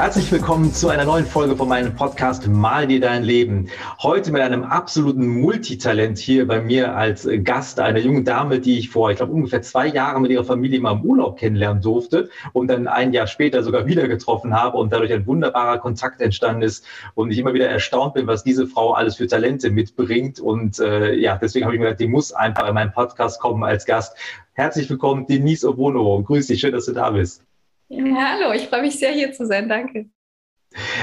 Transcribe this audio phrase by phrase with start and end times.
[0.00, 3.68] Herzlich willkommen zu einer neuen Folge von meinem Podcast Mal dir dein Leben.
[4.02, 8.88] Heute mit einem absoluten Multitalent hier bei mir als Gast, einer jungen Dame, die ich
[8.88, 12.68] vor, ich glaube, ungefähr zwei Jahren mit ihrer Familie mal im Urlaub kennenlernen durfte und
[12.68, 16.86] dann ein Jahr später sogar wieder getroffen habe und dadurch ein wunderbarer Kontakt entstanden ist
[17.14, 20.40] und ich immer wieder erstaunt bin, was diese Frau alles für Talente mitbringt.
[20.40, 23.62] Und äh, ja, deswegen habe ich mir gedacht, die muss einfach in meinen Podcast kommen
[23.64, 24.16] als Gast.
[24.54, 26.22] Herzlich willkommen, Denise Obono.
[26.22, 27.42] Grüß dich, schön, dass du da bist.
[27.90, 29.68] Ja, hallo, ich freue mich sehr, hier zu sein.
[29.68, 30.10] Danke.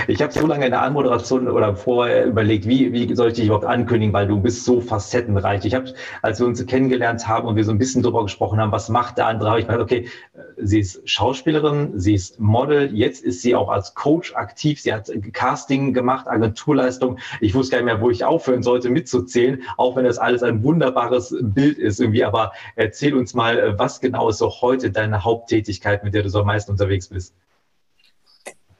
[0.08, 3.46] Ich habe so lange in der Anmoderation oder vorher überlegt, wie, wie soll ich dich
[3.48, 5.66] überhaupt ankündigen, weil du bist so facettenreich.
[5.66, 8.72] Ich habe, als wir uns kennengelernt haben und wir so ein bisschen darüber gesprochen haben,
[8.72, 10.08] was macht der andere, habe ich mir gedacht, okay,
[10.56, 15.12] sie ist Schauspielerin, sie ist Model, jetzt ist sie auch als Coach aktiv, sie hat
[15.34, 17.20] Casting gemacht, Agenturleistung.
[17.42, 20.64] Ich wusste gar nicht mehr, wo ich aufhören sollte mitzuzählen, auch wenn das alles ein
[20.64, 22.24] wunderbares Bild ist irgendwie.
[22.24, 26.40] Aber erzähl uns mal, was genau ist so heute deine Haupttätigkeit, mit der du so
[26.40, 27.34] am meisten unterwegs bist?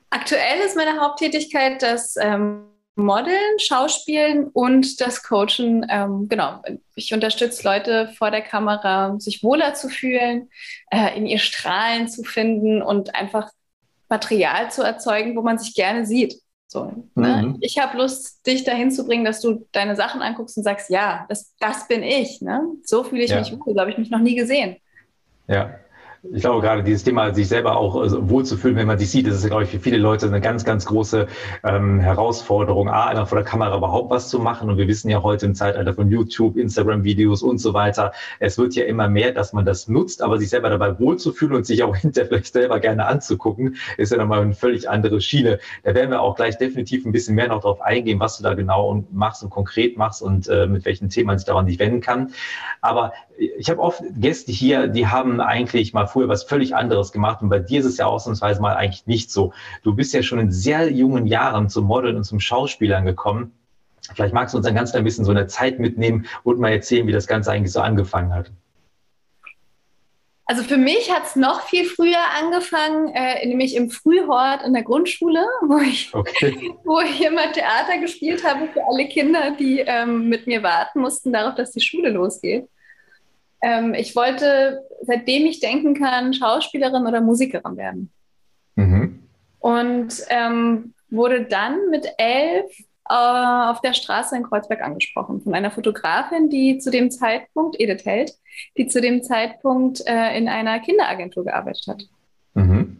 [0.10, 2.64] Aktuell ist meine Haupttätigkeit das ähm,
[2.96, 5.86] Modeln, Schauspielen und das Coachen.
[5.90, 6.62] Ähm, genau,
[6.96, 10.50] ich unterstütze Leute vor der Kamera, sich wohler zu fühlen,
[10.90, 13.52] äh, in ihr Strahlen zu finden und einfach
[14.10, 16.42] Material zu erzeugen, wo man sich gerne sieht.
[16.68, 17.44] So, ne?
[17.44, 17.58] mhm.
[17.62, 21.26] Ich habe Lust, dich dahin zu bringen, dass du deine Sachen anguckst und sagst, ja,
[21.30, 22.42] das, das bin ich.
[22.42, 22.62] Ne?
[22.84, 23.40] So fühle ich ja.
[23.40, 24.78] mich wohl, so habe ich mich noch nie gesehen.
[25.48, 25.76] Ja,
[26.24, 29.36] ich glaube, gerade dieses Thema, sich selber auch also, wohlzufühlen, wenn man sich sieht, das
[29.36, 31.28] ist, glaube ich, für viele Leute eine ganz, ganz große
[31.64, 34.70] ähm, Herausforderung, A, vor der Kamera überhaupt was zu machen.
[34.70, 38.76] Und wir wissen ja heute im Zeitalter von YouTube, Instagram-Videos und so weiter, es wird
[38.76, 41.96] ja immer mehr, dass man das nutzt, aber sich selber dabei wohlzufühlen und sich auch
[41.96, 45.60] hinterher vielleicht selber gerne anzugucken, ist ja nochmal eine völlig andere Schiene.
[45.84, 48.54] Da werden wir auch gleich definitiv ein bisschen mehr noch darauf eingehen, was du da
[48.54, 52.02] genau machst und konkret machst und äh, mit welchen Themen man sich daran nicht wenden
[52.02, 52.32] kann.
[52.82, 57.42] Aber ich habe oft Gäste hier, die haben eigentlich mal früher was völlig anderes gemacht
[57.42, 59.54] und bei dir ist es ja ausnahmsweise mal eigentlich nicht so.
[59.84, 63.52] Du bist ja schon in sehr jungen Jahren zum Modeln und zum Schauspielern gekommen.
[64.16, 67.08] Vielleicht magst du uns ein ganz ein bisschen so eine Zeit mitnehmen und mal erzählen,
[67.08, 68.52] wie das Ganze eigentlich so angefangen hat.
[70.50, 74.84] Also für mich hat es noch viel früher angefangen, äh, nämlich im Frühhort in der
[74.84, 76.74] Grundschule, wo ich, okay.
[76.86, 81.34] wo ich immer Theater gespielt habe für alle Kinder, die ähm, mit mir warten mussten
[81.34, 82.70] darauf, dass die Schule losgeht.
[83.62, 88.12] Ähm, ich wollte, seitdem ich denken kann, Schauspielerin oder Musikerin werden.
[88.76, 89.24] Mhm.
[89.60, 92.72] Und ähm, wurde dann mit elf
[93.10, 98.06] äh, auf der Straße in Kreuzberg angesprochen von einer Fotografin, die zu dem Zeitpunkt, Edith
[98.06, 98.34] Held,
[98.78, 102.04] die zu dem Zeitpunkt äh, in einer Kinderagentur gearbeitet hat.
[102.54, 103.00] Mhm.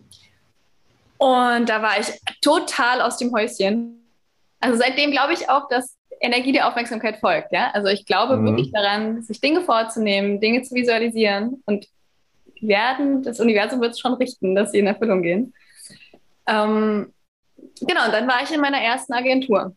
[1.18, 2.08] Und da war ich
[2.42, 4.08] total aus dem Häuschen.
[4.60, 7.52] Also seitdem glaube ich auch, dass Energie der Aufmerksamkeit folgt.
[7.52, 7.72] Ja?
[7.72, 8.46] Also ich glaube mhm.
[8.46, 11.88] wirklich daran, sich Dinge vorzunehmen, Dinge zu visualisieren und
[12.62, 15.54] werden, das Universum wird es schon richten, dass sie in Erfüllung gehen.
[16.48, 17.14] Ähm,
[17.80, 19.76] genau, und dann war ich in meiner ersten Agentur.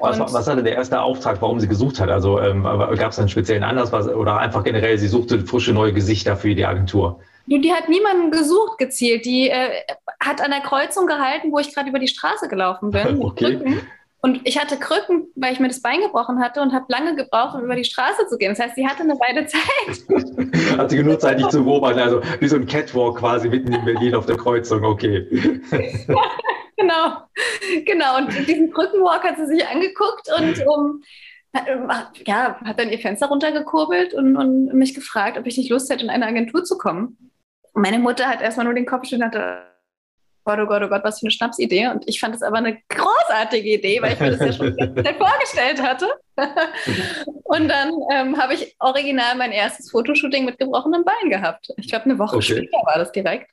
[0.00, 2.08] Was, was hatte der erste Auftrag, warum sie gesucht hat?
[2.08, 5.92] Also ähm, gab es einen speziellen Anlass was, oder einfach generell, sie suchte frische neue
[5.92, 7.20] Gesichter für die Agentur?
[7.46, 9.26] Die hat niemanden gesucht gezielt.
[9.26, 9.82] Die äh,
[10.20, 13.18] hat an der Kreuzung gehalten, wo ich gerade über die Straße gelaufen bin.
[13.22, 13.82] okay.
[14.24, 17.56] Und ich hatte Krücken, weil ich mir das Bein gebrochen hatte und habe lange gebraucht,
[17.56, 18.52] um über die Straße zu gehen.
[18.52, 20.78] Das heißt, sie hatte eine Weile Zeit.
[20.78, 21.98] Hat sie genug Zeit, dich zu beobachten.
[21.98, 24.82] Also wie so ein Catwalk quasi mitten in Berlin auf der Kreuzung.
[24.82, 25.28] Okay.
[26.78, 27.18] genau.
[27.84, 28.16] Genau.
[28.16, 31.02] Und diesen Krückenwalk hat sie sich angeguckt und um,
[32.24, 36.02] ja, hat dann ihr Fenster runtergekurbelt und, und mich gefragt, ob ich nicht Lust hätte,
[36.02, 37.30] in eine Agentur zu kommen.
[37.74, 39.73] Meine Mutter hat erstmal nur den Kopf geschüttelt und hat
[40.44, 41.88] Gott, oh Gott, oh Gott, was für eine Schnapsidee.
[41.88, 44.76] Und ich fand es aber eine großartige Idee, weil ich mir das ja schon
[45.18, 46.08] vorgestellt hatte.
[47.44, 51.68] und dann ähm, habe ich original mein erstes Fotoshooting mit gebrochenem Bein gehabt.
[51.78, 52.56] Ich glaube, eine Woche okay.
[52.56, 53.50] später war das direkt.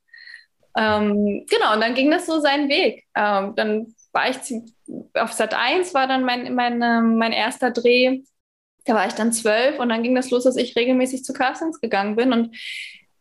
[0.78, 3.06] Ähm, genau, und dann ging das so seinen Weg.
[3.16, 4.38] Ähm, dann war ich
[5.14, 8.22] auf Sat 1 war dann mein, mein, ähm, mein erster Dreh.
[8.86, 11.80] Da war ich dann zwölf und dann ging das los, dass ich regelmäßig zu Castings
[11.80, 12.34] gegangen bin.
[12.34, 12.56] Und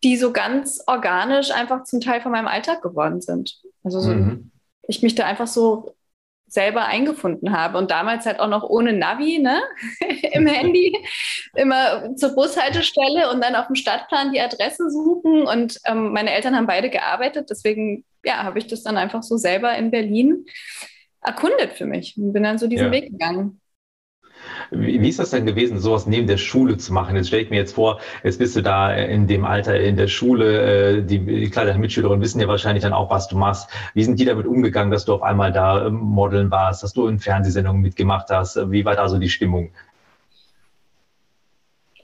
[0.02, 3.58] die so ganz organisch einfach zum Teil von meinem Alltag geworden sind.
[3.84, 4.50] Also so, mhm.
[4.86, 5.94] ich mich da einfach so
[6.50, 9.62] selber eingefunden habe und damals halt auch noch ohne Navi, ne,
[10.32, 10.96] im Handy,
[11.54, 16.56] immer zur Bushaltestelle und dann auf dem Stadtplan die Adresse suchen und ähm, meine Eltern
[16.56, 20.44] haben beide gearbeitet, deswegen, ja, habe ich das dann einfach so selber in Berlin
[21.22, 22.92] erkundet für mich und bin dann so diesen ja.
[22.92, 23.59] Weg gegangen.
[24.70, 27.16] Wie, wie, ist das denn gewesen, sowas neben der Schule zu machen?
[27.16, 30.06] Jetzt stelle ich mir jetzt vor, jetzt bist du da in dem Alter in der
[30.06, 33.68] Schule, äh, die, klar, deine Mitschülerinnen wissen ja wahrscheinlich dann auch, was du machst.
[33.94, 37.08] Wie sind die damit umgegangen, dass du auf einmal da ähm, modeln warst, dass du
[37.08, 38.70] in Fernsehsendungen mitgemacht hast?
[38.70, 39.70] Wie war da so die Stimmung?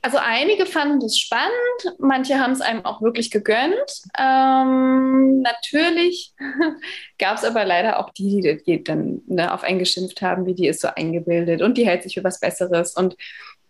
[0.06, 4.05] Also einige fanden das spannend, manche haben es einem auch wirklich gegönnt.
[4.17, 6.32] Ähm, natürlich
[7.19, 10.55] gab es aber leider auch die, die, die dann ne, auf einen geschimpft haben, wie
[10.55, 12.94] die ist so eingebildet und die hält sich für was Besseres.
[12.94, 13.17] Und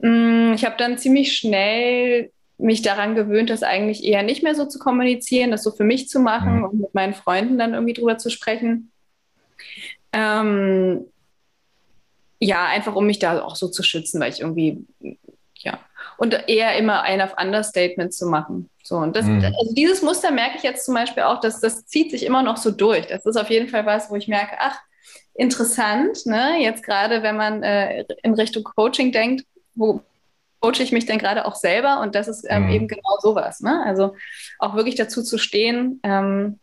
[0.01, 4.55] mh, mm, ich habe dann ziemlich schnell mich daran gewöhnt, das eigentlich eher nicht mehr
[4.55, 6.65] so zu kommunizieren, das so für mich zu machen mhm.
[6.65, 8.93] und mit meinen Freunden dann irgendwie drüber zu sprechen.
[10.13, 11.07] Ähm,
[12.41, 14.85] ja, einfach um mich da auch so zu schützen, weil ich irgendwie,
[16.19, 18.71] und eher immer ein auf Understatement zu machen.
[18.83, 19.45] So, und das, mhm.
[19.45, 22.57] also dieses Muster merke ich jetzt zum Beispiel auch, dass das zieht sich immer noch
[22.57, 23.07] so durch.
[23.07, 24.79] Das ist auf jeden Fall was, wo ich merke, ach,
[25.35, 26.61] interessant, ne?
[26.61, 30.03] Jetzt gerade, wenn man äh, in Richtung Coaching denkt, wo
[30.61, 32.01] coache ich mich denn gerade auch selber?
[32.01, 32.71] Und das ist ähm, mhm.
[32.71, 33.61] eben genau sowas.
[33.61, 33.83] Ne?
[33.85, 34.15] Also
[34.59, 36.59] auch wirklich dazu zu stehen, ähm,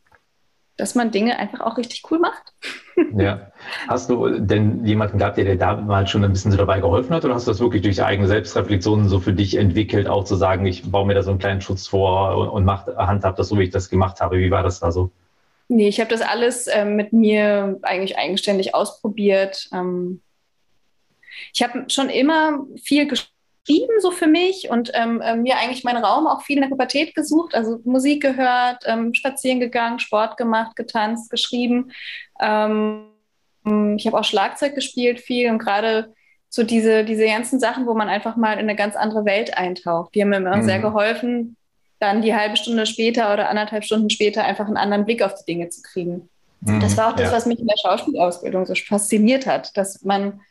[0.83, 2.43] dass man Dinge einfach auch richtig cool macht.
[3.17, 3.51] Ja.
[3.87, 7.25] Hast du denn jemanden gehabt, der dir damals schon ein bisschen so dabei geholfen hat
[7.25, 10.67] oder hast du das wirklich durch eigene Selbstreflexion so für dich entwickelt, auch zu sagen,
[10.67, 13.57] ich baue mir da so einen kleinen Schutz vor und, und mach, handhab das so,
[13.57, 14.37] wie ich das gemacht habe?
[14.37, 15.09] Wie war das da so?
[15.69, 19.69] Nee, ich habe das alles äh, mit mir eigentlich eigenständig ausprobiert.
[19.73, 20.21] Ähm,
[21.51, 23.32] ich habe schon immer viel gespielt
[23.65, 26.69] geschrieben, so für mich und ähm, äh, mir eigentlich meinen Raum auch viel in der
[26.69, 31.91] Pubertät gesucht, also Musik gehört, ähm, spazieren gegangen, Sport gemacht, getanzt, geschrieben.
[32.39, 33.05] Ähm,
[33.95, 36.13] ich habe auch Schlagzeug gespielt viel und gerade
[36.49, 40.13] so diese, diese ganzen Sachen, wo man einfach mal in eine ganz andere Welt eintaucht,
[40.13, 40.63] die haben mir immer mhm.
[40.63, 41.55] sehr geholfen,
[41.99, 45.45] dann die halbe Stunde später oder anderthalb Stunden später einfach einen anderen Blick auf die
[45.45, 46.29] Dinge zu kriegen.
[46.59, 47.37] Mhm, das war auch das, ja.
[47.37, 50.41] was mich in der Schauspielausbildung so fasziniert hat, dass man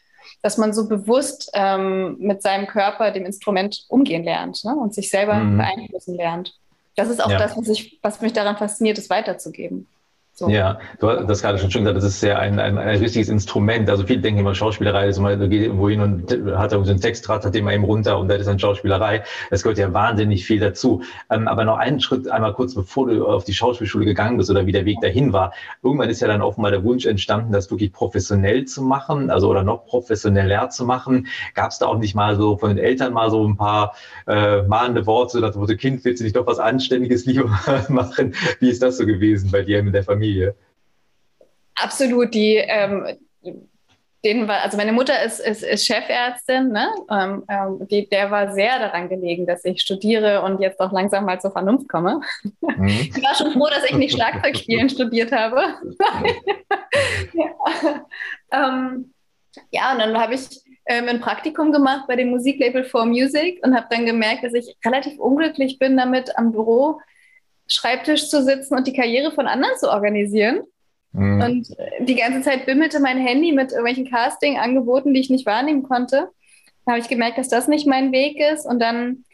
[0.43, 4.75] dass man so bewusst ähm, mit seinem Körper, dem Instrument umgehen lernt ne?
[4.75, 5.59] und sich selber mhm.
[5.59, 6.55] beeinflussen lernt.
[6.97, 7.39] Das ist auch ja.
[7.39, 9.87] das, was, ich, was mich daran fasziniert, es weiterzugeben.
[10.35, 10.49] So.
[10.49, 13.29] Ja, du hast das gerade schon schön gesagt, das ist ja ein, ein, ein richtiges
[13.29, 13.91] Instrument.
[13.91, 17.45] Also viele denken immer, Schauspielerei immer, du gehst irgendwo hin und hat so einen Textrad,
[17.45, 19.25] hat den mal eben runter und das ist dann Schauspielerei.
[19.51, 21.03] Es gehört ja wahnsinnig viel dazu.
[21.29, 24.65] Ähm, aber noch einen Schritt einmal kurz, bevor du auf die Schauspielschule gegangen bist oder
[24.65, 25.53] wie der Weg dahin war.
[25.83, 29.65] Irgendwann ist ja dann offenbar der Wunsch entstanden, das wirklich professionell zu machen, also oder
[29.65, 31.27] noch professioneller zu machen.
[31.53, 33.95] Gab es da auch nicht mal so von den Eltern mal so ein paar
[34.27, 37.51] äh, mahnende Worte, dass du Kind, willst du nicht doch was Anständiges lieber
[37.89, 38.35] machen?
[38.61, 40.22] Wie ist das so gewesen bei dir in der Familie?
[40.23, 40.55] Familie?
[41.75, 42.33] Absolut.
[42.35, 43.07] Die, ähm,
[44.25, 46.89] den war, also meine Mutter ist, ist, ist Chefärztin, ne?
[47.11, 51.25] Ähm, ähm, die, der war sehr daran gelegen, dass ich studiere und jetzt auch langsam
[51.25, 52.21] mal zur Vernunft komme.
[52.61, 52.87] Mhm.
[53.15, 55.61] Ich war schon froh, dass ich nicht Schlagzeugspielen studiert habe.
[57.33, 58.07] ja.
[58.53, 59.13] Ähm,
[59.71, 60.49] ja, und dann habe ich
[60.87, 64.77] ähm, ein Praktikum gemacht bei dem Musiklabel For Music und habe dann gemerkt, dass ich
[64.85, 67.01] relativ unglücklich bin damit am Büro
[67.73, 70.61] Schreibtisch zu sitzen und die Karriere von anderen zu organisieren.
[71.13, 71.41] Mhm.
[71.43, 71.69] Und
[72.01, 76.29] die ganze Zeit bimmelte mein Handy mit irgendwelchen Casting-Angeboten, die ich nicht wahrnehmen konnte.
[76.85, 78.67] Da habe ich gemerkt, dass das nicht mein Weg ist.
[78.67, 79.25] Und dann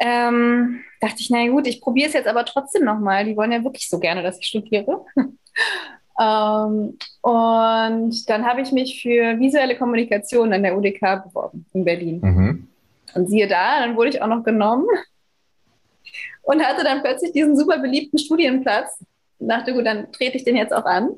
[0.00, 3.24] ähm, dachte ich, na gut, ich probiere es jetzt aber trotzdem nochmal.
[3.24, 5.04] Die wollen ja wirklich so gerne, dass ich studiere.
[6.20, 12.20] ähm, und dann habe ich mich für visuelle Kommunikation an der UDK beworben in Berlin.
[12.22, 12.68] Mhm.
[13.14, 14.86] Und siehe da, dann wurde ich auch noch genommen
[16.44, 18.98] und hatte dann plötzlich diesen super beliebten Studienplatz.
[19.38, 21.10] Und dachte, gut, dann trete ich den jetzt auch an.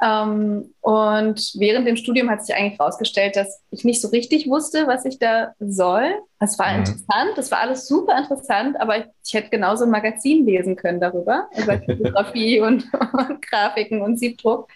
[0.00, 4.86] Ähm, und während dem Studium hat sich eigentlich herausgestellt, dass ich nicht so richtig wusste,
[4.86, 6.14] was ich da soll.
[6.38, 6.78] Es war mhm.
[6.80, 11.00] interessant, das war alles super interessant, aber ich, ich, hätte genauso ein Magazin lesen können
[11.00, 14.68] darüber, über Fotografie und, und, Grafiken und Siebdruck.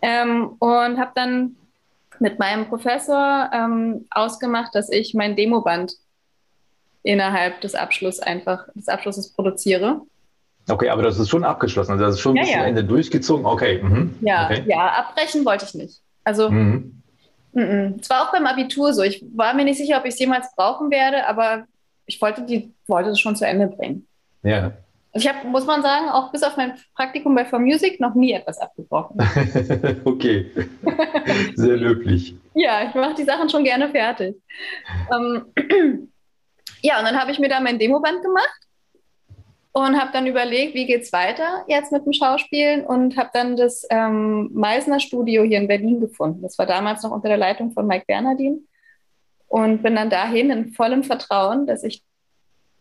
[0.00, 1.56] Ähm, und habe dann
[2.20, 5.94] mit meinem Professor ähm, ausgemacht, dass ich mein Demoband
[7.02, 10.02] innerhalb des Abschlusses einfach des Abschlusses produziere.
[10.68, 11.92] Okay, aber das ist schon abgeschlossen.
[11.92, 13.46] Also das ist schon ja, bis zum Ende durchgezogen.
[13.46, 13.82] Okay.
[13.82, 14.16] Mhm.
[14.20, 14.64] Ja, okay.
[14.66, 16.00] ja, abbrechen wollte ich nicht.
[16.24, 17.02] Also mhm.
[17.54, 19.02] es war auch beim Abitur so.
[19.02, 21.64] Ich war mir nicht sicher, ob ich es jemals brauchen werde, aber
[22.06, 24.06] ich wollte die wollte es schon zu Ende bringen.
[24.42, 24.72] Ja.
[25.14, 28.32] Ich habe, muss man sagen, auch bis auf mein Praktikum bei For Music noch nie
[28.32, 29.18] etwas abgebrochen.
[30.04, 30.50] okay.
[31.56, 32.34] Sehr löblich.
[32.54, 34.36] ja, ich mache die Sachen schon gerne fertig.
[35.10, 35.46] Ähm,
[36.82, 38.60] ja, und dann habe ich mir da mein Demoband gemacht
[39.72, 43.56] und habe dann überlegt, wie geht es weiter jetzt mit dem Schauspielen und habe dann
[43.56, 46.42] das ähm, Meisner Studio hier in Berlin gefunden.
[46.42, 48.66] Das war damals noch unter der Leitung von Mike Bernardin
[49.46, 52.02] und bin dann dahin in vollem Vertrauen, dass ich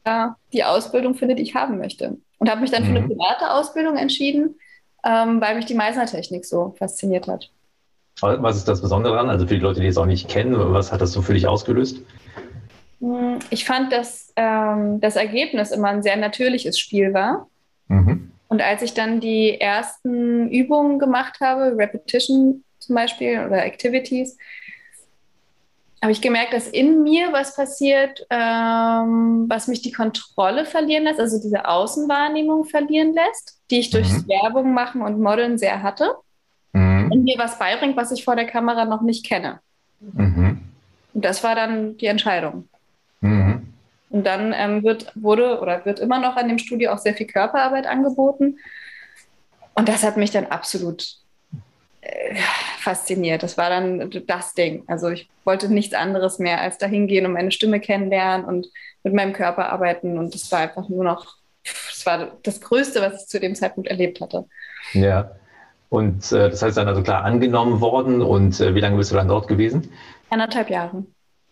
[0.04, 2.18] da die Ausbildung finde, die ich haben möchte.
[2.40, 2.88] Und habe mich dann mhm.
[2.88, 3.10] für eine mhm.
[3.10, 4.56] private Ausbildung entschieden,
[5.06, 7.52] ähm, weil mich die Meisner Technik so fasziniert hat.
[8.20, 9.30] Was ist das Besondere daran?
[9.30, 11.48] Also für die Leute, die es auch nicht kennen, was hat das so für dich
[11.48, 12.02] ausgelöst?
[13.00, 17.48] Hm, ich fand, dass ähm, das Ergebnis immer ein sehr natürliches Spiel war.
[17.88, 18.32] Mhm.
[18.48, 24.38] Und als ich dann die ersten Übungen gemacht habe, Repetition zum Beispiel oder Activities,
[26.02, 31.20] habe ich gemerkt, dass in mir was passiert, ähm, was mich die Kontrolle verlieren lässt,
[31.20, 34.28] also diese Außenwahrnehmung verlieren lässt, die ich durch mhm.
[34.28, 36.14] Werbung machen und Modeln sehr hatte.
[36.74, 37.12] Mhm.
[37.12, 39.60] Und mir was beibringt, was ich vor der Kamera noch nicht kenne.
[40.00, 40.62] Mhm.
[41.14, 42.70] Und das war dann die Entscheidung.
[44.10, 47.28] Und dann ähm, wird, wurde oder wird immer noch an dem Studio auch sehr viel
[47.28, 48.58] Körperarbeit angeboten.
[49.74, 51.18] Und das hat mich dann absolut
[52.02, 52.36] äh,
[52.80, 53.44] fasziniert.
[53.44, 54.84] Das war dann das Ding.
[54.88, 58.68] Also ich wollte nichts anderes mehr als dahin gehen und meine Stimme kennenlernen und
[59.04, 60.18] mit meinem Körper arbeiten.
[60.18, 63.90] Und das war einfach nur noch, das war das Größte, was ich zu dem Zeitpunkt
[63.90, 64.46] erlebt hatte.
[64.94, 65.32] Ja.
[65.90, 68.22] Und äh, das heißt dann also klar angenommen worden.
[68.22, 69.92] Und äh, wie lange bist du dann dort gewesen?
[70.30, 71.06] Anderthalb Jahre.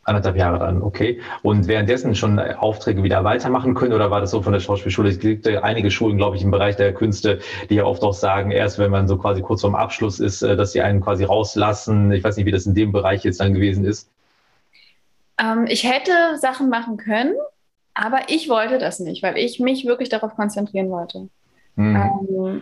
[0.08, 1.20] Anderthalb Jahre dann, okay.
[1.42, 5.10] Und währenddessen schon Aufträge wieder weitermachen können oder war das so von der Schauspielschule?
[5.10, 7.40] Es gibt einige Schulen, glaube ich, im Bereich der Künste,
[7.72, 10.56] die ja oft auch sagen, erst wenn man so quasi kurz vorm Abschluss ist, äh,
[10.56, 12.12] dass sie einen quasi rauslassen.
[12.12, 14.08] Ich weiß nicht, wie das in dem Bereich jetzt dann gewesen ist.
[15.40, 17.34] Ähm, ich hätte Sachen machen können,
[17.96, 21.30] aber ich wollte das nicht, weil ich mich wirklich darauf konzentrieren wollte.
[21.78, 21.96] Hm.
[21.96, 22.62] Ähm,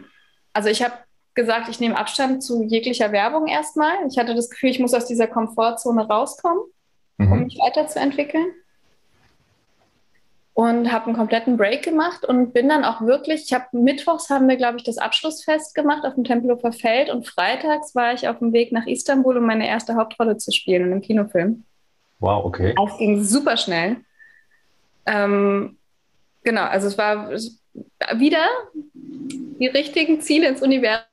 [0.54, 0.94] also ich habe
[1.34, 3.96] gesagt, ich nehme Abstand zu jeglicher Werbung erstmal.
[4.08, 6.64] Ich hatte das Gefühl, ich muss aus dieser Komfortzone rauskommen
[7.18, 7.32] mhm.
[7.32, 8.48] um mich weiterzuentwickeln.
[10.56, 14.48] Und habe einen kompletten Break gemacht und bin dann auch wirklich, ich habe mittwochs haben
[14.48, 18.38] wir, glaube ich, das Abschlussfest gemacht auf dem Tempelhofer Feld und freitags war ich auf
[18.38, 21.64] dem Weg nach Istanbul, um meine erste Hauptrolle zu spielen in einem Kinofilm.
[22.20, 22.76] Wow, okay.
[22.88, 23.98] Es ging super schnell.
[25.08, 25.78] Ähm,
[26.44, 27.32] genau, also es war
[28.16, 28.46] wieder
[29.60, 31.06] die richtigen Ziele ins Universum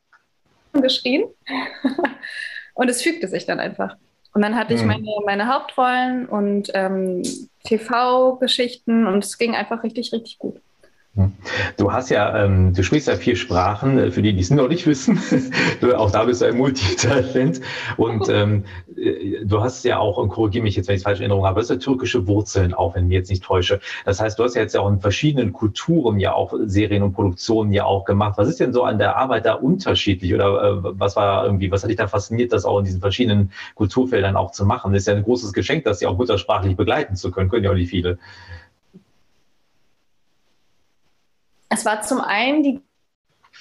[0.75, 1.25] geschrien
[2.75, 3.97] und es fügte sich dann einfach.
[4.33, 4.89] Und dann hatte ich hm.
[4.89, 7.23] meine, meine Hauptrollen und ähm,
[7.65, 10.61] TV-Geschichten und es ging einfach richtig, richtig gut.
[11.77, 14.69] Du hast ja, ähm, du sprichst ja vier Sprachen, äh, für die, die es noch
[14.69, 15.21] nicht wissen.
[15.97, 17.61] auch da bist du ein Multitalent.
[17.97, 18.65] Und ähm,
[18.97, 21.47] äh, du hast ja auch, und korrigiere mich jetzt, wenn ich es falsch in Erinnerung
[21.47, 23.81] habe, du hast ja türkische Wurzeln, auch wenn ich mich jetzt nicht täusche.
[24.05, 27.13] Das heißt, du hast ja jetzt ja auch in verschiedenen Kulturen ja auch Serien und
[27.13, 28.39] Produktionen ja auch gemacht.
[28.39, 30.33] Was ist denn so an der Arbeit da unterschiedlich?
[30.33, 33.51] Oder äh, was war irgendwie, was hat dich da fasziniert, das auch in diesen verschiedenen
[33.75, 34.93] Kulturfeldern auch zu machen?
[34.93, 37.51] Das ist ja ein großes Geschenk, das ja auch muttersprachlich begleiten zu können.
[37.51, 38.19] Können ja auch nicht viele.
[41.71, 42.83] Es war zum einen die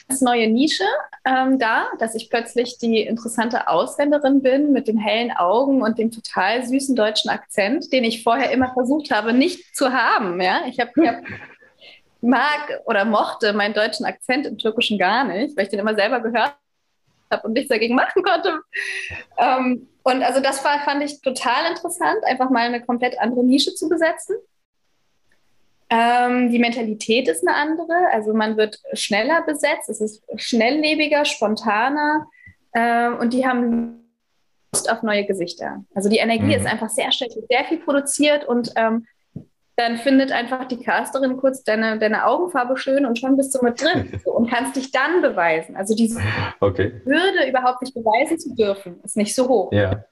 [0.07, 0.85] ganz neue Nische
[1.25, 6.11] ähm, da, dass ich plötzlich die interessante Ausländerin bin mit den hellen Augen und dem
[6.11, 10.41] total süßen deutschen Akzent, den ich vorher immer versucht habe, nicht zu haben.
[10.41, 10.61] Ja?
[10.67, 11.23] Ich habe hab,
[12.21, 16.19] mag oder mochte meinen deutschen Akzent im Türkischen gar nicht, weil ich den immer selber
[16.19, 16.55] gehört
[17.31, 18.59] habe und nichts dagegen machen konnte.
[19.37, 23.75] Ähm, und also das war, fand ich total interessant, einfach mal eine komplett andere Nische
[23.75, 24.35] zu besetzen.
[25.89, 27.93] Ähm, die Mentalität ist eine andere.
[28.11, 32.27] Also man wird schneller besetzt, es ist schnelllebiger, spontaner
[32.75, 33.99] ähm, und die haben
[34.73, 35.83] Lust auf neue Gesichter.
[35.95, 36.51] Also die Energie mhm.
[36.51, 39.07] ist einfach sehr schnell, sehr viel produziert und ähm,
[39.77, 43.81] dann findet einfach die Casterin kurz deine, deine Augenfarbe schön und schon bist du mit
[43.81, 45.75] drin so, und kannst dich dann beweisen.
[45.75, 46.19] Also diese
[46.59, 47.01] okay.
[47.05, 49.71] Hürde überhaupt nicht beweisen zu dürfen, ist nicht so hoch.
[49.71, 50.03] Ja.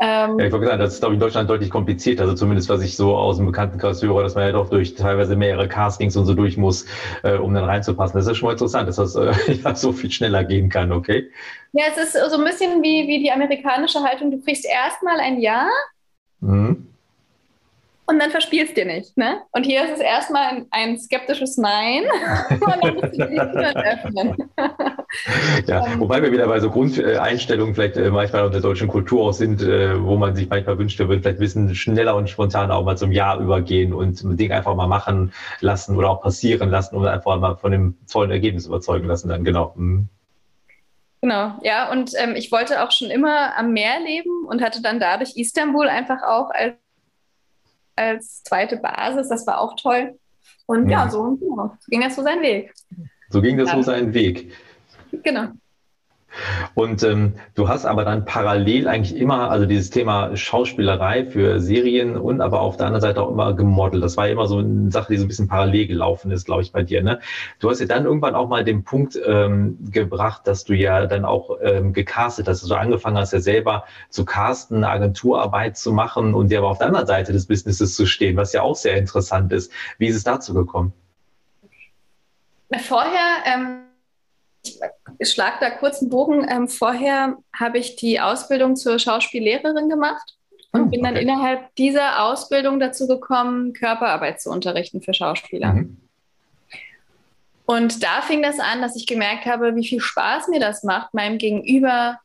[0.00, 2.20] Ähm, ja, ich wollte sagen, das ist, glaube ich, in Deutschland deutlich kompliziert.
[2.20, 5.34] Also zumindest, was ich so aus dem Bekanntenkreis höre, dass man ja doch durch teilweise
[5.34, 6.86] mehrere Castings und so durch muss,
[7.24, 8.16] äh, um dann reinzupassen.
[8.16, 9.32] Das ist schon mal interessant, dass das äh,
[9.64, 11.30] ja, so viel schneller gehen kann, okay?
[11.72, 14.30] Ja, es ist so ein bisschen wie, wie die amerikanische Haltung.
[14.30, 15.68] Du kriegst erstmal ein Ja.
[16.40, 16.88] Mhm
[18.08, 19.16] und dann verspielst dir nicht.
[19.18, 19.42] Ne?
[19.52, 22.04] Und hier ist es erstmal ein, ein skeptisches Nein
[22.50, 24.36] und dann musst du die Türen öffnen.
[25.66, 29.32] ja, wobei wir wieder bei so Grundeinstellungen vielleicht äh, manchmal unter der deutschen Kultur auch
[29.32, 32.84] sind, äh, wo man sich manchmal wünscht, wir würden vielleicht wissen, schneller und spontaner auch
[32.84, 36.96] mal zum Ja übergehen und ein Ding einfach mal machen lassen oder auch passieren lassen
[36.96, 39.74] und einfach mal von dem tollen Ergebnis überzeugen lassen dann, genau.
[39.76, 40.08] Mhm.
[41.20, 45.00] Genau, ja, und ähm, ich wollte auch schon immer am Meer leben und hatte dann
[45.00, 46.74] dadurch Istanbul einfach auch als
[47.98, 49.28] als zweite Basis.
[49.28, 50.18] Das war auch toll.
[50.66, 52.72] Und ja, ja so, genau, so ging das so seinen Weg.
[53.30, 53.76] So ging das ja.
[53.76, 54.52] so seinen Weg.
[55.22, 55.48] Genau.
[56.74, 62.16] Und ähm, du hast aber dann parallel eigentlich immer, also dieses Thema Schauspielerei für Serien
[62.16, 64.02] und aber auf der anderen Seite auch immer gemodelt.
[64.02, 66.62] Das war ja immer so eine Sache, die so ein bisschen parallel gelaufen ist, glaube
[66.62, 67.02] ich, bei dir.
[67.02, 67.20] Ne?
[67.58, 71.24] Du hast ja dann irgendwann auch mal den Punkt ähm, gebracht, dass du ja dann
[71.24, 76.34] auch ähm, gecastet hast, dass du angefangen hast, ja selber zu casten, Agenturarbeit zu machen
[76.34, 78.96] und dir aber auf der anderen Seite des Businesses zu stehen, was ja auch sehr
[78.96, 79.72] interessant ist.
[79.98, 80.92] Wie ist es dazu gekommen?
[82.70, 83.88] Vorher ähm
[85.22, 86.46] schlag da kurz einen Bogen.
[86.48, 90.36] Ähm, vorher habe ich die Ausbildung zur Schauspiellehrerin gemacht
[90.72, 95.72] und oh, bin dann innerhalb dieser Ausbildung dazu gekommen, Körperarbeit zu unterrichten für Schauspieler.
[95.72, 95.96] Mhm.
[97.64, 101.12] Und da fing das an, dass ich gemerkt habe, wie viel Spaß mir das macht,
[101.12, 102.18] meinem Gegenüber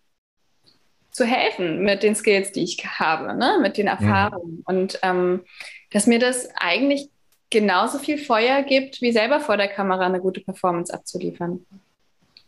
[1.12, 3.60] zu helfen mit den Skills, die ich habe, ne?
[3.62, 4.58] mit den Erfahrungen.
[4.58, 4.64] Mhm.
[4.66, 5.44] Und ähm,
[5.92, 7.10] dass mir das eigentlich
[7.50, 11.66] genauso viel Feuer gibt, wie selber vor der Kamera eine gute Performance abzuliefern.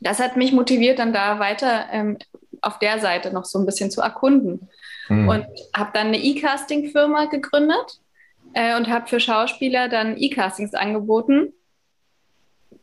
[0.06, 2.18] Das hat mich motiviert, dann da weiter ähm,
[2.62, 4.70] auf der Seite noch so ein bisschen zu erkunden.
[5.10, 5.28] Mhm.
[5.28, 5.46] Und
[5.76, 8.00] habe dann eine E-Casting-Firma gegründet
[8.54, 11.54] äh, und habe für Schauspieler dann E-Castings angeboten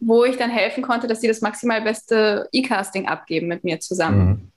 [0.05, 4.29] wo ich dann helfen konnte, dass sie das maximal beste E-Casting abgeben mit mir zusammen.
[4.29, 4.53] Mhm.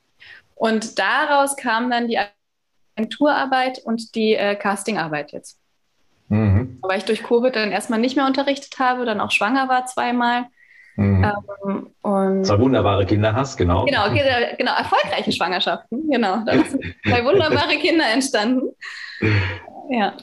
[0.55, 2.17] Und daraus kam dann die
[2.97, 5.59] Agenturarbeit und die äh, Castingarbeit jetzt.
[6.29, 6.79] Mhm.
[6.81, 10.45] Weil ich durch Covid dann erstmal nicht mehr unterrichtet habe, dann auch schwanger war zweimal.
[10.97, 11.23] Mhm.
[11.23, 13.85] Ähm, und Zwei wunderbare Kinder hast, genau.
[13.85, 14.05] Genau,
[14.57, 16.43] genau, erfolgreiche Schwangerschaften, genau.
[16.45, 18.69] Da sind zwei wunderbare Kinder entstanden.
[19.89, 20.13] Ja.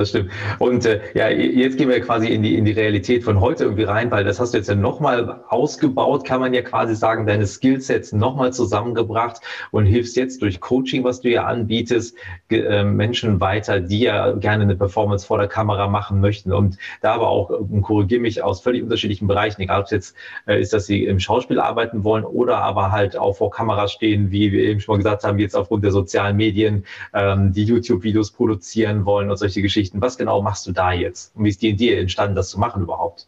[0.00, 0.30] Das stimmt.
[0.58, 3.82] Und äh, ja, jetzt gehen wir quasi in die, in die Realität von heute irgendwie
[3.82, 7.46] rein, weil das hast du jetzt ja nochmal ausgebaut, kann man ja quasi sagen, deine
[7.46, 9.42] Skillsets nochmal zusammengebracht
[9.72, 12.16] und hilfst jetzt durch Coaching, was du ja anbietest,
[12.50, 16.54] äh, Menschen weiter, die ja gerne eine Performance vor der Kamera machen möchten.
[16.54, 20.16] Und da aber auch, äh, korrigiere mich, aus völlig unterschiedlichen Bereichen, egal ob es jetzt
[20.46, 24.30] äh, ist, dass sie im Schauspiel arbeiten wollen oder aber halt auch vor Kamera stehen,
[24.30, 28.30] wie wir eben schon mal gesagt haben, jetzt aufgrund der sozialen Medien, ähm, die YouTube-Videos
[28.30, 30.02] produzieren wollen und solche Geschichten Geschichten.
[30.02, 31.34] Was genau machst du da jetzt?
[31.36, 33.26] Und wie ist die Idee entstanden, das zu machen überhaupt?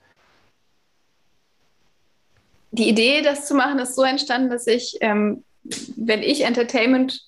[2.70, 5.44] Die Idee, das zu machen, ist so entstanden, dass ich, ähm,
[5.96, 7.20] wenn ich Entertainment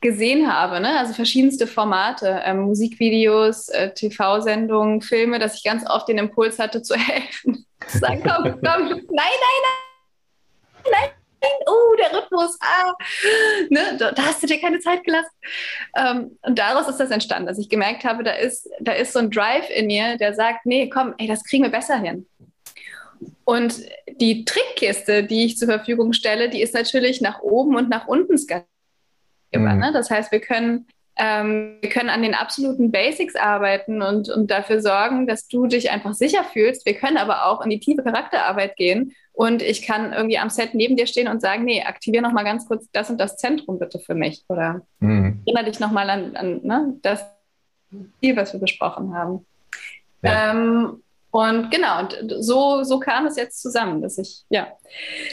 [0.00, 0.98] gesehen habe, ne?
[0.98, 6.82] also verschiedenste Formate, ähm, Musikvideos, äh, TV-Sendungen, Filme, dass ich ganz oft den Impuls hatte
[6.82, 7.66] zu helfen.
[7.88, 11.10] Sagen, komm, komm, nein, nein, nein, nein,
[11.66, 12.92] oh, der Rhythmus, ah,
[13.70, 15.30] ne, da, da, hast du dir keine Zeit gelassen.
[15.96, 19.18] Ähm, und daraus ist das entstanden, dass ich gemerkt habe, da ist, da ist so
[19.18, 22.26] ein Drive in mir, der sagt, nee, komm, ey, das kriegen wir besser hin.
[23.44, 23.82] Und
[24.20, 28.38] die Trickkiste, die ich zur Verfügung stelle, die ist natürlich nach oben und nach unten
[28.38, 28.66] skalierbar.
[29.52, 29.80] Mhm.
[29.80, 29.90] Ne?
[29.92, 34.80] Das heißt, wir können ähm, wir können an den absoluten Basics arbeiten und, und dafür
[34.80, 36.86] sorgen, dass du dich einfach sicher fühlst.
[36.86, 40.74] Wir können aber auch in die tiefe Charakterarbeit gehen und ich kann irgendwie am Set
[40.74, 43.78] neben dir stehen und sagen, nee, aktiviere noch mal ganz kurz das und das Zentrum
[43.78, 45.42] bitte für mich oder mhm.
[45.46, 47.24] erinnere dich noch mal an, an ne, das
[48.20, 49.46] Ziel, was wir besprochen haben.
[50.22, 50.50] Ja.
[50.50, 51.00] Ähm,
[51.30, 54.68] und genau, und so, so kam es jetzt zusammen, dass ich ja,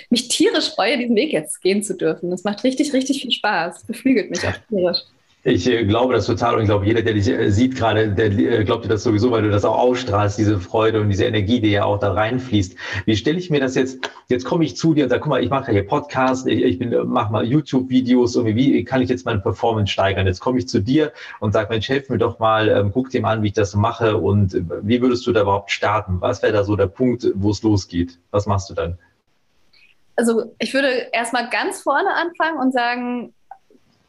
[0.10, 2.32] mich tierisch freue, diesen Weg jetzt gehen zu dürfen.
[2.32, 3.86] Das macht richtig, richtig viel Spaß.
[3.86, 5.04] Beflügelt mich auch tierisch.
[5.44, 8.28] Ich äh, glaube das total und ich glaube, jeder, der dich äh, sieht gerade, der
[8.28, 11.60] äh, glaubt dir das sowieso, weil du das auch ausstrahlst, diese Freude und diese Energie,
[11.60, 12.76] die ja auch da reinfließt.
[13.06, 15.44] Wie stelle ich mir das jetzt, jetzt komme ich zu dir und sage, guck mal,
[15.44, 19.40] ich mache hier Podcast, ich, bin, mach mal YouTube-Videos, und wie kann ich jetzt meine
[19.40, 20.28] Performance steigern?
[20.28, 23.22] Jetzt komme ich zu dir und sage, Mensch, helf mir doch mal, ähm, guck dir
[23.22, 26.18] mal an, wie ich das mache und wie würdest du da überhaupt starten?
[26.22, 28.20] Was wäre da so der Punkt, wo es losgeht?
[28.30, 29.00] Was machst du dann?
[30.16, 33.34] Also ich würde erstmal ganz vorne anfangen und sagen,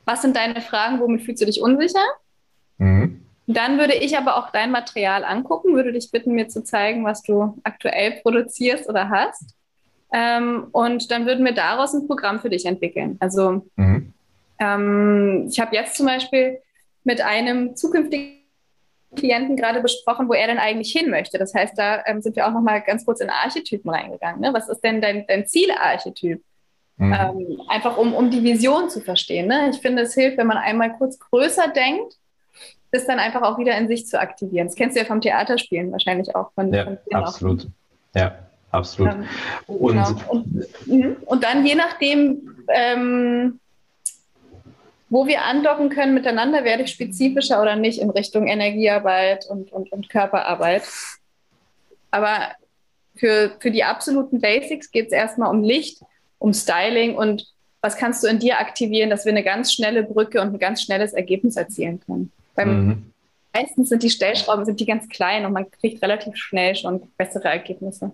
[0.04, 2.04] was sind deine Fragen, womit fühlst du dich unsicher?
[2.78, 3.22] Mhm.
[3.46, 7.22] Dann würde ich aber auch dein Material angucken, würde dich bitten, mir zu zeigen, was
[7.22, 9.54] du aktuell produzierst oder hast.
[10.12, 13.16] Ähm, und dann würden wir daraus ein Programm für dich entwickeln.
[13.20, 14.12] Also mhm.
[14.58, 16.58] ähm, ich habe jetzt zum Beispiel
[17.04, 18.42] mit einem zukünftigen
[19.16, 21.38] Klienten gerade besprochen, wo er denn eigentlich hin möchte.
[21.38, 24.40] Das heißt, da ähm, sind wir auch noch mal ganz kurz in Archetypen reingegangen.
[24.40, 24.52] Ne?
[24.52, 26.42] Was ist denn dein, dein Zielarchetyp?
[26.96, 27.12] Mhm.
[27.12, 29.48] Ähm, einfach um, um die Vision zu verstehen.
[29.48, 29.70] Ne?
[29.70, 32.16] Ich finde, es hilft, wenn man einmal kurz größer denkt,
[32.92, 34.68] das dann einfach auch wieder in sich zu aktivieren.
[34.68, 36.52] Das kennst du ja vom Theaterspielen wahrscheinlich auch.
[36.52, 37.64] Von, ja, von absolut.
[37.64, 38.20] Auch.
[38.20, 38.38] Ja,
[38.70, 39.14] absolut.
[39.14, 39.28] Ähm,
[39.66, 40.10] und, genau.
[40.28, 41.16] und, mhm.
[41.24, 43.58] und, dann je nachdem, ähm,
[45.08, 49.90] wo wir andocken können miteinander, werde ich spezifischer oder nicht in Richtung Energiearbeit und, und,
[49.90, 50.82] und Körperarbeit.
[52.10, 52.50] Aber
[53.16, 56.02] für, für die absoluten Basics geht es erstmal um Licht,
[56.42, 57.46] um Styling und
[57.80, 60.82] was kannst du in dir aktivieren, dass wir eine ganz schnelle Brücke und ein ganz
[60.82, 62.32] schnelles Ergebnis erzielen können.
[62.54, 63.12] Beim mhm.
[63.52, 67.48] meistens sind die Stellschrauben sind die ganz klein und man kriegt relativ schnell schon bessere
[67.48, 68.12] Ergebnisse.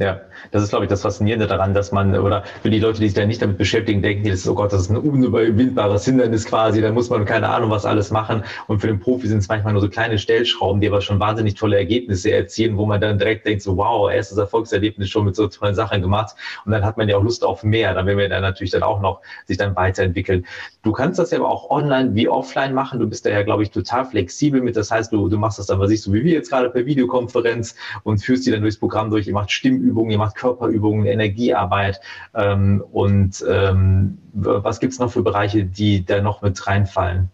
[0.00, 3.06] Ja, das ist, glaube ich, das Faszinierende daran, dass man, oder für die Leute, die
[3.06, 6.46] sich da nicht damit beschäftigen, denken das ist, oh Gott, das ist ein unüberwindbares Hindernis
[6.46, 8.42] quasi, da muss man keine Ahnung was alles machen.
[8.66, 11.54] Und für den Profi sind es manchmal nur so kleine Stellschrauben, die aber schon wahnsinnig
[11.54, 15.46] tolle Ergebnisse erzielen, wo man dann direkt denkt, so wow, erstes Erfolgserlebnis schon mit so
[15.46, 16.34] tollen Sachen gemacht.
[16.64, 17.94] Und dann hat man ja auch Lust auf mehr.
[17.94, 20.44] Dann werden wir dann natürlich dann auch noch sich dann weiterentwickeln.
[20.82, 22.98] Du kannst das ja aber auch online wie offline machen.
[22.98, 24.76] Du bist da ja, glaube ich, total flexibel mit.
[24.76, 26.84] Das heißt, du, du machst das dann, was ich so wie wir jetzt gerade per
[26.84, 29.28] Videokonferenz und führst die dann durchs Programm durch.
[29.28, 32.00] Ihr macht Stimmen Atemübungen, ihr macht Körperübungen, Energiearbeit.
[32.34, 37.30] Ähm, und ähm, was gibt es noch für Bereiche, die da noch mit reinfallen?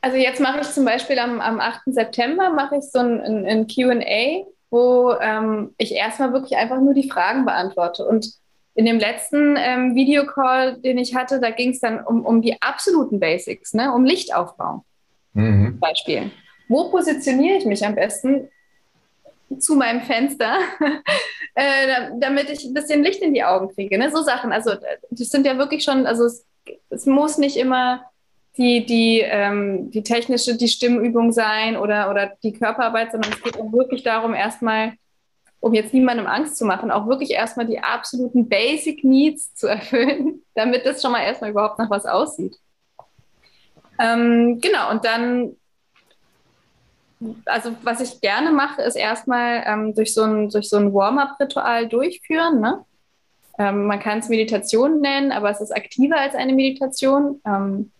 [0.00, 1.82] Also jetzt mache ich zum Beispiel am, am 8.
[1.86, 6.94] September mache ich so ein, ein, ein QA, wo ähm, ich erstmal wirklich einfach nur
[6.94, 8.04] die Fragen beantworte.
[8.04, 8.28] Und
[8.74, 12.60] in dem letzten ähm, Videocall, den ich hatte, da ging es dann um, um die
[12.60, 13.92] absoluten Basics, ne?
[13.92, 14.84] um Lichtaufbau.
[15.32, 15.78] Mhm.
[15.80, 16.30] Beispiel.
[16.68, 18.48] Wo positioniere ich mich am besten
[19.58, 20.58] zu meinem Fenster,
[21.54, 23.98] äh, damit ich ein bisschen Licht in die Augen kriege?
[23.98, 24.10] Ne?
[24.10, 24.52] So Sachen.
[24.52, 24.72] Also,
[25.10, 26.44] das sind ja wirklich schon, also es,
[26.90, 28.04] es muss nicht immer
[28.56, 33.58] die, die, ähm, die technische, die Stimmübung sein oder, oder die Körperarbeit, sondern es geht
[33.58, 34.94] auch wirklich darum, erstmal,
[35.60, 40.42] um jetzt niemandem Angst zu machen, auch wirklich erstmal die absoluten Basic Needs zu erfüllen,
[40.54, 42.56] damit das schon mal erstmal überhaupt nach was aussieht.
[43.98, 45.56] Ähm, genau, und dann,
[47.46, 51.88] also was ich gerne mache, ist erstmal ähm, durch so ein, durch so ein Warm-up-Ritual
[51.88, 52.60] durchführen.
[52.60, 52.84] Ne?
[53.58, 57.40] Ähm, man kann es Meditation nennen, aber es ist aktiver als eine Meditation.
[57.46, 57.90] Ähm,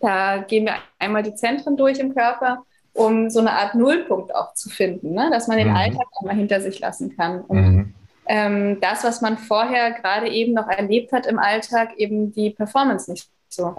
[0.00, 4.54] da gehen wir einmal die Zentren durch im Körper, um so eine Art Nullpunkt auch
[4.54, 5.28] zu finden, ne?
[5.30, 5.76] dass man den mhm.
[5.76, 7.40] Alltag einmal hinter sich lassen kann.
[7.42, 7.94] Und mhm.
[8.26, 13.10] ähm, das, was man vorher gerade eben noch erlebt hat im Alltag, eben die Performance
[13.10, 13.74] nicht so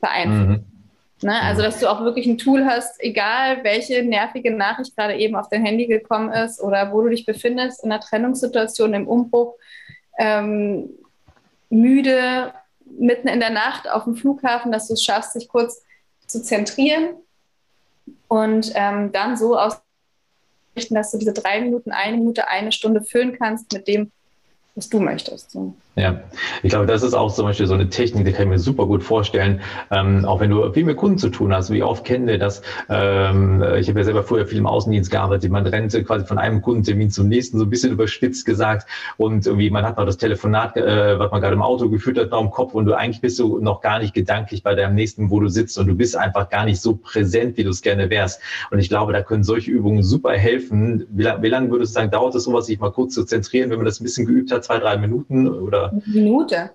[0.00, 0.62] beeinflusst.
[0.62, 0.71] Mhm.
[1.22, 1.40] Ne?
[1.40, 5.48] Also, dass du auch wirklich ein Tool hast, egal welche nervige Nachricht gerade eben auf
[5.48, 9.54] dein Handy gekommen ist oder wo du dich befindest, in einer Trennungssituation, im Umbruch,
[10.18, 10.90] ähm,
[11.70, 12.52] müde,
[12.84, 15.82] mitten in der Nacht auf dem Flughafen, dass du es schaffst, dich kurz
[16.26, 17.14] zu zentrieren
[18.28, 23.36] und ähm, dann so auszurichten, dass du diese drei Minuten, eine Minute, eine Stunde füllen
[23.38, 24.10] kannst mit dem,
[24.74, 25.50] was du möchtest.
[25.50, 25.74] So.
[25.94, 26.22] Ja,
[26.62, 28.86] ich glaube, das ist auch zum Beispiel so eine Technik, die kann ich mir super
[28.86, 29.60] gut vorstellen.
[29.90, 32.62] Ähm, auch wenn du viel mit Kunden zu tun hast, wie oft kennen wir das?
[32.88, 35.50] Ähm, ich habe ja selber früher viel im Außendienst gearbeitet.
[35.50, 38.88] Man rennt quasi von einem Kundentermin zum nächsten, so ein bisschen überspitzt gesagt.
[39.18, 42.30] Und irgendwie, man hat noch das Telefonat, äh, was man gerade im Auto geführt hat,
[42.30, 45.28] noch im Kopf und du eigentlich bist du noch gar nicht gedanklich bei deinem nächsten,
[45.28, 48.08] wo du sitzt und du bist einfach gar nicht so präsent, wie du es gerne
[48.08, 48.40] wärst.
[48.70, 51.06] Und ich glaube, da können solche Übungen super helfen.
[51.10, 53.76] Wie, wie lange würdest du sagen, dauert es sowas, sich mal kurz zu zentrieren, wenn
[53.76, 56.70] man das ein bisschen geübt hat, zwei, drei Minuten oder Minute.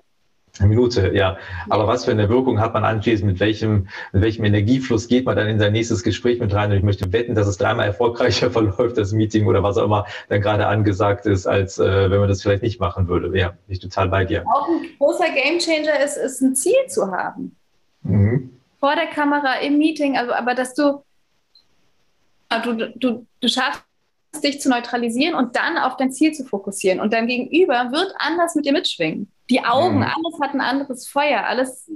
[0.60, 1.38] Eine Minute, ja.
[1.70, 3.30] Aber was für eine Wirkung hat man anschließend?
[3.30, 6.72] Mit welchem, mit welchem Energiefluss geht man dann in sein nächstes Gespräch mit rein?
[6.72, 10.06] Und ich möchte wetten, dass es dreimal erfolgreicher verläuft, das Meeting oder was auch immer
[10.30, 13.38] dann gerade angesagt ist, als äh, wenn man das vielleicht nicht machen würde.
[13.38, 14.46] Ja, bin ich total bei dir.
[14.48, 17.56] Auch ein großer Gamechanger ist, ist ein Ziel zu haben.
[18.04, 18.52] Mhm.
[18.80, 21.04] Vor der Kamera, im Meeting, also aber dass du,
[22.63, 23.87] du, du, du schaffst
[24.44, 27.00] dich zu neutralisieren und dann auf dein Ziel zu fokussieren.
[27.00, 29.32] Und dein Gegenüber wird anders mit dir mitschwingen.
[29.50, 30.04] Die Augen, mhm.
[30.04, 31.90] alles hat ein anderes Feuer, alles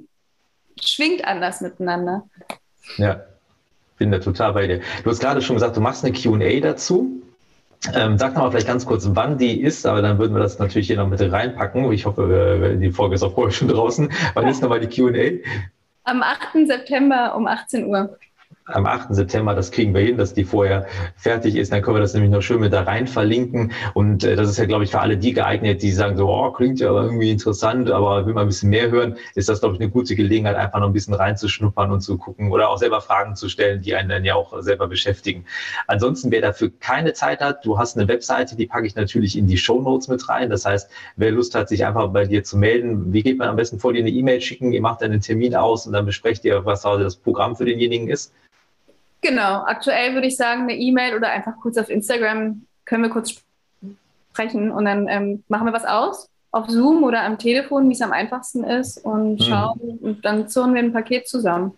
[0.79, 2.27] schwingt anders miteinander.
[2.97, 3.21] Ja,
[3.97, 4.81] bin da total bei dir.
[5.03, 7.21] Du hast gerade schon gesagt, du machst eine QA dazu.
[7.93, 10.59] Ähm, sag noch mal vielleicht ganz kurz, wann die ist, aber dann würden wir das
[10.59, 11.91] natürlich hier noch mit reinpacken.
[11.91, 14.11] Ich hoffe, die Folge ist auch vorher schon draußen.
[14.35, 15.39] Wann ist nochmal die QA?
[16.03, 16.67] Am 8.
[16.67, 18.17] September um 18 Uhr
[18.65, 19.13] am 8.
[19.13, 21.71] September, das kriegen wir hin, dass die vorher fertig ist.
[21.71, 23.71] Dann können wir das nämlich noch schön mit da rein verlinken.
[23.93, 26.51] Und äh, das ist ja, glaube ich, für alle die geeignet, die sagen so, oh,
[26.51, 29.81] klingt ja irgendwie interessant, aber will man ein bisschen mehr hören, ist das, glaube ich,
[29.81, 33.35] eine gute Gelegenheit, einfach noch ein bisschen reinzuschnuppern und zu gucken oder auch selber Fragen
[33.35, 35.45] zu stellen, die einen dann ja auch selber beschäftigen.
[35.87, 39.47] Ansonsten, wer dafür keine Zeit hat, du hast eine Webseite, die packe ich natürlich in
[39.47, 40.49] die Show Notes mit rein.
[40.49, 43.55] Das heißt, wer Lust hat, sich einfach bei dir zu melden, wie geht man am
[43.55, 46.65] besten vor, dir eine E-Mail schicken, ihr macht einen Termin aus und dann besprecht ihr,
[46.65, 48.33] was das Programm für denjenigen ist?
[49.21, 53.35] Genau, aktuell würde ich sagen, eine E-Mail oder einfach kurz auf Instagram können wir kurz
[54.31, 56.27] sprechen und dann ähm, machen wir was aus.
[56.53, 59.43] Auf Zoom oder am Telefon, wie es am einfachsten ist und mhm.
[59.43, 60.05] schauen mhm.
[60.05, 61.77] und dann zurren wir ein Paket zusammen.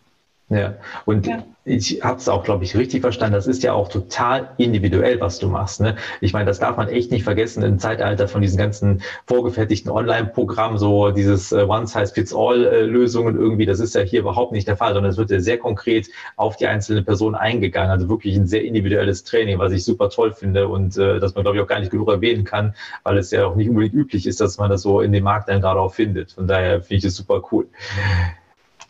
[0.54, 1.44] Ja, und ja.
[1.66, 3.34] ich habe es auch, glaube ich, richtig verstanden.
[3.34, 5.82] Das ist ja auch total individuell, was du machst.
[5.82, 5.96] Ne?
[6.22, 10.78] Ich meine, das darf man echt nicht vergessen im Zeitalter von diesen ganzen vorgefertigten Online-Programmen,
[10.78, 13.66] so dieses äh, One-Size-Fits-All-Lösungen irgendwie.
[13.66, 16.56] Das ist ja hier überhaupt nicht der Fall, sondern es wird ja sehr konkret auf
[16.58, 17.90] die einzelne Person eingegangen.
[17.90, 21.44] Also wirklich ein sehr individuelles Training, was ich super toll finde und äh, dass man,
[21.44, 24.28] glaube ich, auch gar nicht genug erwähnen kann, weil es ja auch nicht unbedingt üblich
[24.28, 26.34] ist, dass man das so in dem Markt dann gerade auch findet.
[26.34, 27.66] Von daher finde ich das super cool.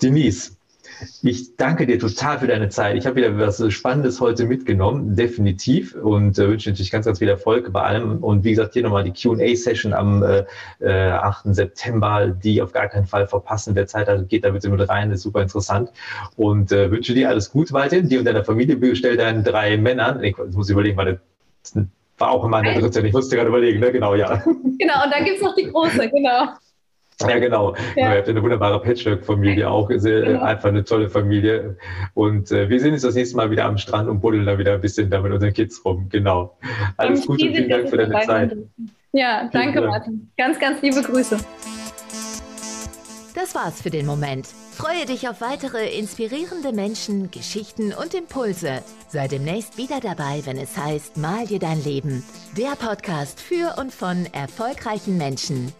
[0.01, 0.57] Denise,
[1.21, 2.95] ich danke dir total für deine Zeit.
[2.95, 5.95] Ich habe wieder was Spannendes heute mitgenommen, definitiv.
[5.95, 8.23] Und äh, wünsche natürlich ganz, ganz viel Erfolg bei allem.
[8.23, 10.43] Und wie gesagt, hier nochmal die QA-Session am äh,
[10.81, 11.45] 8.
[11.45, 13.75] Äh, September, die auf gar keinen Fall verpassen.
[13.75, 15.91] Wer Zeit hat, geht da bitte mit rein, das ist super interessant.
[16.35, 18.09] Und äh, wünsche dir alles Gute weiterhin.
[18.09, 20.23] Dir und deiner Familie bestell deinen drei Männern.
[20.23, 21.19] Ich muss überlegen, weil
[21.61, 21.85] das
[22.17, 23.05] war auch immer eine dritte.
[23.05, 23.91] Ich musste gerade überlegen, ne?
[23.91, 24.43] Genau, ja.
[24.79, 26.49] Genau, und dann gibt es noch die große, genau.
[27.21, 27.75] Ja, genau.
[27.95, 28.11] Ja.
[28.11, 30.41] Ihr habt eine wunderbare Patchwork-Familie, auch sehr, genau.
[30.41, 31.77] einfach eine tolle Familie.
[32.13, 34.73] Und äh, wir sehen uns das nächste Mal wieder am Strand und buddeln da wieder
[34.73, 36.07] ein bisschen da mit unseren Kids rum.
[36.09, 36.57] Genau.
[36.97, 38.57] Alles und Gute und vielen Dank für deine Zeit.
[39.11, 40.31] Ja, danke, Martin.
[40.37, 41.37] Ganz, ganz liebe Grüße.
[43.35, 44.47] Das war's für den Moment.
[44.71, 48.83] Freue dich auf weitere inspirierende Menschen, Geschichten und Impulse.
[49.07, 52.23] Sei demnächst wieder dabei, wenn es heißt Mal dir dein Leben.
[52.57, 55.71] Der Podcast für und von erfolgreichen Menschen.